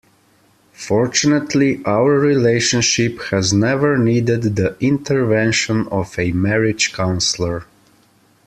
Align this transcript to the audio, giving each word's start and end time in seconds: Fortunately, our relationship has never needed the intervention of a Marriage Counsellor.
Fortunately, 0.87 1.79
our 1.85 2.17
relationship 2.19 3.19
has 3.29 3.53
never 3.53 3.99
needed 3.99 4.55
the 4.55 4.75
intervention 4.79 5.87
of 5.89 6.17
a 6.17 6.31
Marriage 6.31 6.91
Counsellor. 6.91 7.65